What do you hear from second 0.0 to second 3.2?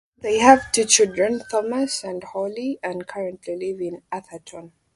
They have two children, Thomas and Hollie, and